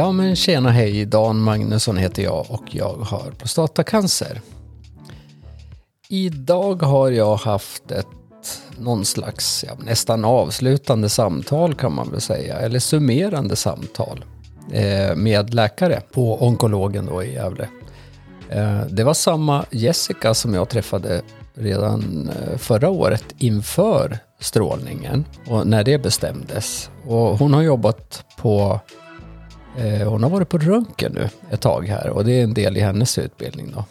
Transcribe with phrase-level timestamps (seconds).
[0.00, 4.40] Ja men tjena hej, Dan Magnusson heter jag och jag har prostatacancer.
[6.08, 8.06] Idag har jag haft ett
[8.78, 14.24] någon slags ja, nästan avslutande samtal kan man väl säga, eller summerande samtal
[14.72, 17.68] eh, med läkare på onkologen då i Gävle.
[18.48, 21.22] Eh, det var samma Jessica som jag träffade
[21.54, 26.90] redan eh, förra året inför strålningen och när det bestämdes.
[27.06, 28.80] Och hon har jobbat på
[29.78, 32.76] Eh, hon har varit på röntgen nu ett tag här och det är en del
[32.76, 33.84] i hennes utbildning då.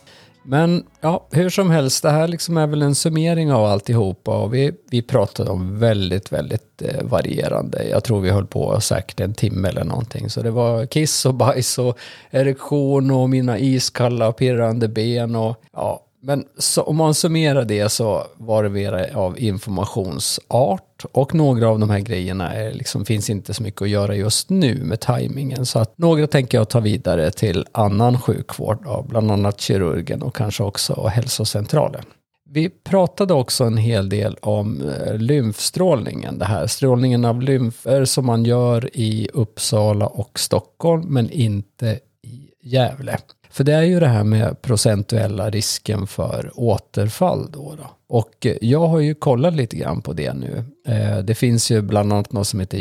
[0.43, 4.53] Men ja, hur som helst, det här liksom är väl en summering av alltihopa och
[4.53, 7.83] vi, vi pratade om väldigt, väldigt eh, varierande.
[7.89, 10.29] Jag tror vi höll på säkert en timme eller någonting.
[10.29, 11.97] Så det var kiss och bajs och
[12.31, 18.23] erektion och mina iskalla pirrande ben och ja, men så, om man summerar det så
[18.37, 23.53] var det mer av informationsart och några av de här grejerna är, liksom, finns inte
[23.53, 25.65] så mycket att göra just nu med tajmingen.
[25.65, 30.35] Så att några tänker jag ta vidare till annan sjukvård, då, bland annat kirurgen och
[30.35, 32.03] kanske också hälsocentralen.
[32.51, 38.25] Vi pratade också en hel del om eh, lymfstrålningen, det här strålningen av lymfer som
[38.25, 43.17] man gör i Uppsala och Stockholm men inte i Gävle.
[43.51, 47.75] För det är ju det här med procentuella risken för återfall då.
[47.77, 47.89] då.
[48.07, 50.63] Och eh, jag har ju kollat lite grann på det nu.
[50.87, 52.77] Eh, det finns ju bland annat något som heter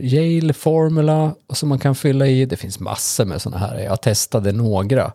[0.00, 2.44] Yale Formula som man kan fylla i.
[2.44, 3.78] Det finns massor med sådana här.
[3.78, 5.12] Jag testade några.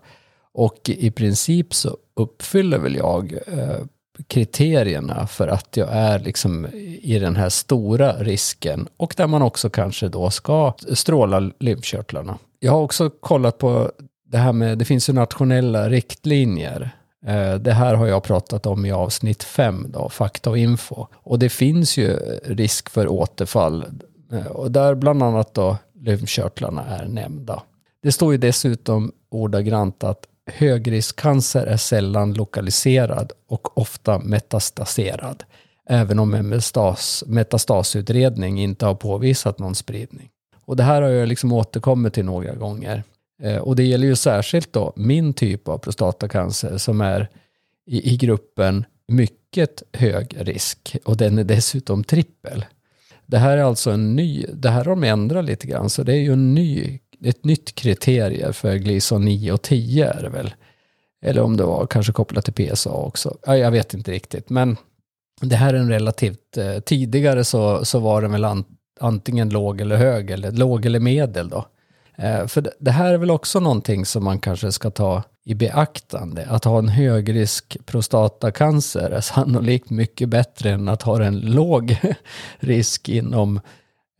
[0.54, 3.86] Och i princip så uppfyller väl jag eh,
[4.28, 6.68] kriterierna för att jag är liksom
[7.02, 12.38] i den här stora risken och där man också kanske då ska stråla lymfkörtlarna.
[12.60, 13.92] Jag har också kollat på
[14.34, 16.92] det här med, det finns ju nationella riktlinjer.
[17.26, 21.08] Eh, det här har jag pratat om i avsnitt 5, då, fakta och info.
[21.14, 23.86] Och det finns ju risk för återfall.
[24.32, 27.64] Eh, och där bland annat då lymfkörtlarna är nämnda.
[28.04, 35.44] Det står ju dessutom ordagrant att högriskcancer är sällan lokaliserad och ofta metastaserad.
[35.90, 40.30] Även om en metastas, metastasutredning inte har påvisat någon spridning.
[40.66, 43.04] Och det här har jag liksom återkommit till några gånger.
[43.44, 47.30] Eh, och det gäller ju särskilt då min typ av prostatacancer som är
[47.86, 52.66] i, i gruppen mycket hög risk och den är dessutom trippel.
[53.26, 56.14] Det här är alltså en ny, det här har de ändrat lite grann, så det
[56.14, 60.54] är ju en ny, ett nytt kriterie för Gleason 9 och 10 är det väl.
[61.22, 63.38] Eller om det var kanske kopplat till PSA också.
[63.46, 64.78] Ja, jag vet inte riktigt, men
[65.42, 68.66] det här är en relativt, eh, tidigare så, så var den väl an,
[69.00, 71.66] antingen låg eller hög, eller låg eller medel då.
[72.18, 76.48] Eh, för det här är väl också någonting som man kanske ska ta i beaktande.
[76.50, 81.98] Att ha en högrisk prostatacancer är sannolikt mycket bättre än att ha en låg
[82.60, 83.60] risk inom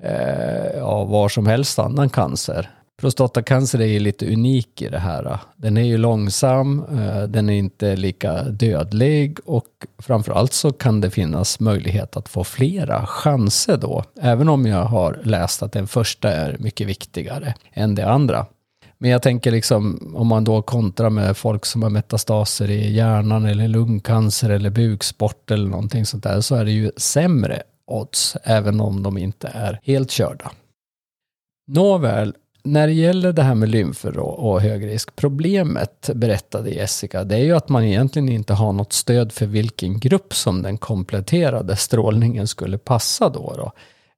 [0.04, 2.70] eh, ja, var som helst annan cancer.
[3.02, 5.40] Prostatacancer är ju lite unik i det här.
[5.56, 9.68] Den är ju långsam, eh, den är inte lika dödlig och
[9.98, 14.04] framförallt så kan det finnas möjlighet att få flera chanser då.
[14.22, 18.46] Även om jag har läst att den första är mycket viktigare än det andra.
[18.98, 23.46] Men jag tänker liksom om man då kontrar med folk som har metastaser i hjärnan
[23.46, 28.82] eller lungcancer eller buksport eller någonting sånt där så är det ju sämre odds även
[28.82, 30.52] om de inte är helt körda.
[31.68, 37.36] Nåväl, när det gäller det här med lymfer och, och högrisk, problemet, berättade Jessica, det
[37.36, 41.76] är ju att man egentligen inte har något stöd för vilken grupp som den kompletterade
[41.76, 43.54] strålningen skulle passa då.
[43.58, 43.72] då.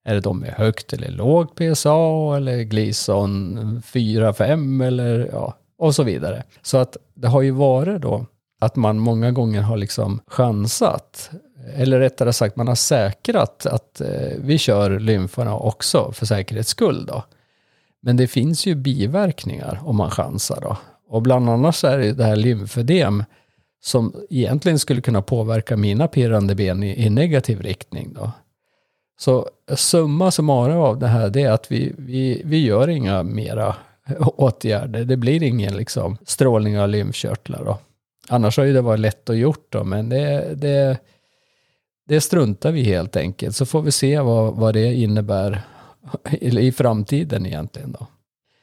[0.04, 6.04] Är det de med högt eller lågt PSA eller Gleason 4-5 eller ja, och så
[6.04, 6.44] vidare.
[6.62, 8.26] Så att det har ju varit då
[8.62, 11.30] att man många gånger har liksom chansat,
[11.76, 17.06] eller rättare sagt man har säkrat att eh, vi kör lymfarna också för säkerhets skull
[17.06, 17.24] då.
[18.06, 20.78] Men det finns ju biverkningar om man chansar då.
[21.08, 23.24] Och bland annat så är det det här lymfödem
[23.84, 28.32] som egentligen skulle kunna påverka mina pirrande ben i, i negativ riktning då.
[29.20, 33.76] Så summa summarum av det här det är att vi, vi, vi gör inga mera
[34.20, 35.06] åtgärder.
[35.06, 37.78] Det blir ingen liksom strålning av lymfkörtlar då.
[38.30, 40.98] Annars har ju det varit lätt att gjort då, men det, det,
[42.08, 43.56] det struntar vi helt enkelt.
[43.56, 45.62] Så får vi se vad, vad det innebär
[46.42, 47.92] i framtiden egentligen.
[47.92, 48.08] Då.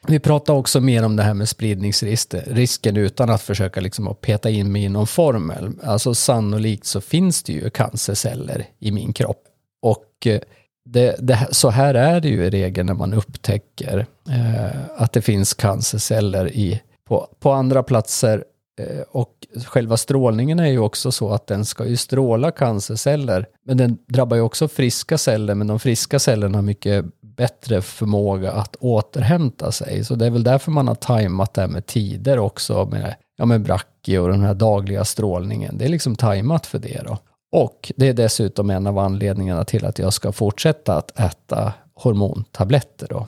[0.07, 4.51] Vi pratar också mer om det här med spridningsrisken utan att försöka liksom att peta
[4.51, 5.73] in mig i någon formel.
[5.83, 9.43] Alltså sannolikt så finns det ju cancerceller i min kropp.
[9.83, 10.41] Och eh,
[10.85, 15.23] det, det, så här är det ju i regel när man upptäcker eh, att det
[15.23, 18.45] finns cancerceller i, på, på andra platser
[18.81, 23.47] Eh, och själva strålningen är ju också så att den ska ju stråla cancerceller.
[23.67, 27.05] Men den drabbar ju också friska celler, men de friska cellerna har mycket
[27.37, 30.05] bättre förmåga att återhämta sig.
[30.05, 33.45] Så det är väl därför man har tajmat det här med tider också med, ja,
[33.45, 35.79] med bracki och den här dagliga strålningen.
[35.79, 37.19] Det är liksom tajmat för det då.
[37.53, 43.07] Och det är dessutom en av anledningarna till att jag ska fortsätta att äta hormontabletter
[43.11, 43.27] då.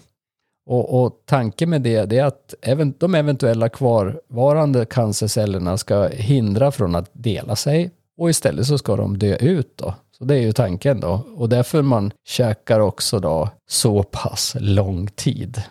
[0.66, 6.70] Och, och tanken med det, det är att även, de eventuella kvarvarande cancercellerna ska hindra
[6.70, 9.94] från att dela sig och istället så ska de dö ut då.
[10.18, 11.26] Så det är ju tanken då.
[11.36, 15.62] Och därför man käkar också då så pass lång tid.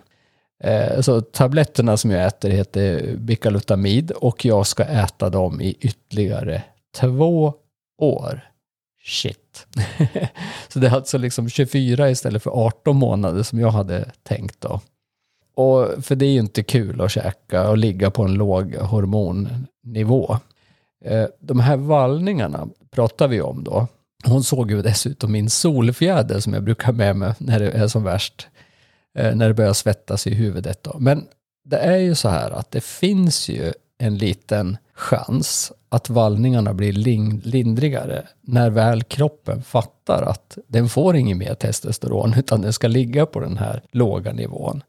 [0.64, 6.64] Eh, så tabletterna som jag äter heter Bicalutamid och jag ska äta dem i ytterligare
[7.00, 7.54] två
[7.98, 8.50] år.
[9.04, 9.68] Shit.
[10.68, 14.82] så det är alltså liksom 24 istället för 18 månader som jag hade tänkt då.
[15.56, 20.38] Och för det är ju inte kul att käka och ligga på en låg hormonnivå.
[21.04, 23.88] Eh, de här vallningarna pratar vi om då.
[24.26, 28.04] Hon såg ju dessutom min solfjäder som jag brukar med mig när det är som
[28.04, 28.48] värst.
[29.18, 30.96] Eh, när det börjar svettas i huvudet då.
[31.00, 31.26] Men
[31.66, 36.94] det är ju så här att det finns ju en liten chans att vallningarna blir
[37.44, 43.26] lindrigare när väl kroppen fattar att den får inget mer testosteron utan den ska ligga
[43.26, 44.84] på den här låga nivån.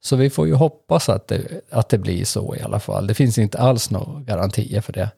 [0.00, 3.06] Så vi får ju hoppas att det, att det blir så i alla fall.
[3.06, 5.10] Det finns inte alls några garantier för det.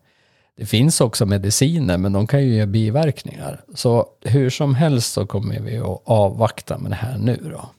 [0.61, 3.61] Det finns också mediciner, men de kan ju ge biverkningar.
[3.75, 7.71] Så hur som helst så kommer vi att avvakta med det här nu då.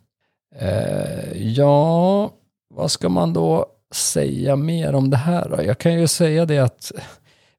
[0.59, 2.31] Eh, ja,
[2.69, 5.63] vad ska man då säga mer om det här då?
[5.63, 6.91] Jag kan ju säga det att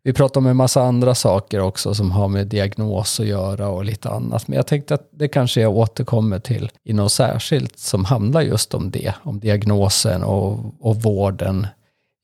[0.02, 3.84] vi pratar om en massa andra saker också som har med diagnos att göra och
[3.84, 4.48] lite annat.
[4.48, 8.74] Men jag tänkte att det kanske jag återkommer till i något särskilt som handlar just
[8.74, 9.14] om det.
[9.22, 11.66] Om diagnosen och, och vården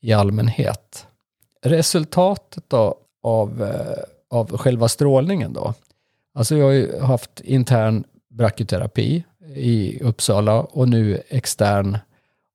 [0.01, 1.05] i allmänhet.
[1.65, 5.73] Resultatet då av, eh, av själva strålningen då.
[6.33, 9.23] Alltså jag har ju haft intern brachyterapi
[9.55, 11.97] i Uppsala och nu extern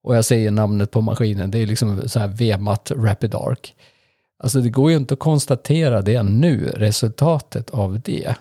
[0.04, 3.72] och jag säger namnet på maskinen, det är liksom så här VMAT Rapid Arc.
[4.38, 8.34] Alltså det går ju inte att konstatera det nu, resultatet av det.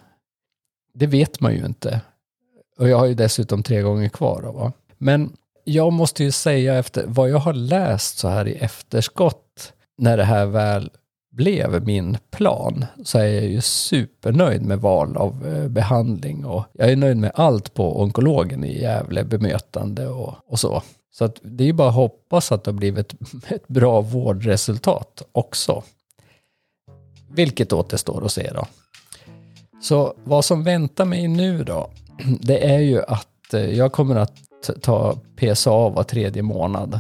[0.93, 2.01] Det vet man ju inte.
[2.77, 4.41] Och jag har ju dessutom tre gånger kvar.
[4.41, 4.71] Då, va?
[4.97, 5.33] Men
[5.63, 9.42] jag måste ju säga efter vad jag har läst så här i efterskott
[9.97, 10.89] när det här väl
[11.31, 16.91] blev min plan så är jag ju supernöjd med val av eh, behandling och jag
[16.91, 20.81] är nöjd med allt på onkologen i Gävle, bemötande och, och så.
[21.11, 23.13] Så att det är ju bara att hoppas att det har blivit
[23.47, 25.83] ett bra vårdresultat också.
[27.29, 28.65] Vilket återstår att se då.
[29.81, 31.89] Så vad som väntar mig nu då,
[32.41, 34.37] det är ju att eh, jag kommer att
[34.81, 36.99] ta PSA var tredje månad.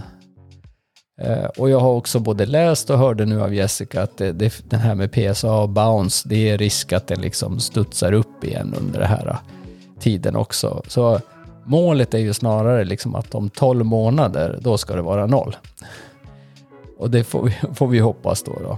[1.21, 4.69] Eh, och jag har också både läst och hörde nu av Jessica att det, det,
[4.69, 8.75] den här med PSA och bounce, det är risk att den liksom studsar upp igen
[8.79, 9.37] under den här eh,
[9.99, 10.81] tiden också.
[10.87, 11.21] Så
[11.65, 15.55] Målet är ju snarare liksom att om 12 månader, då ska det vara noll.
[16.97, 18.59] Och det får vi, får vi hoppas då.
[18.63, 18.77] då.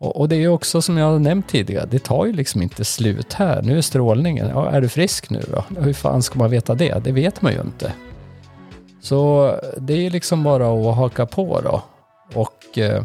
[0.00, 2.62] Och, och, det är ju också som jag har nämnt tidigare, det tar ju liksom
[2.62, 3.62] inte slut här.
[3.62, 5.80] Nu är strålningen, ja, är du frisk nu då?
[5.80, 7.04] Hur fan ska man veta det?
[7.04, 7.92] Det vet man ju inte.
[9.00, 11.82] Så det är liksom bara att haka på då.
[12.34, 13.04] Och eh,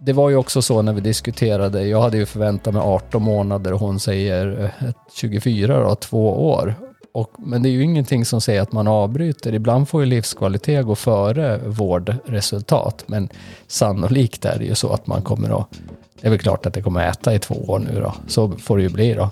[0.00, 3.72] det var ju också så när vi diskuterade, jag hade ju förväntat mig 18 månader
[3.72, 6.74] och hon säger eh, 24 då, två år.
[7.12, 9.54] Och, men det är ju ingenting som säger att man avbryter.
[9.54, 13.04] Ibland får ju livskvalitet gå före vårdresultat.
[13.06, 13.28] Men
[13.66, 15.68] sannolikt är det ju så att man kommer att...
[16.20, 18.14] Det är väl klart att det kommer att äta i två år nu då.
[18.26, 19.30] Så får det ju bli då.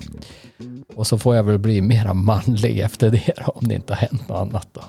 [0.96, 4.00] Och så får jag väl bli mera manlig efter det då, om det inte har
[4.00, 4.80] hänt något annat då.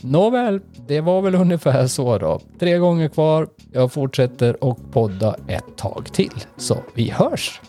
[0.00, 2.40] Nåväl, det var väl ungefär så då.
[2.58, 3.48] Tre gånger kvar.
[3.72, 6.32] Jag fortsätter och podda ett tag till.
[6.56, 7.60] Så vi hörs!